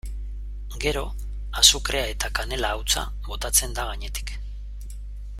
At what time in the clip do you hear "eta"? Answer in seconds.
2.13-2.31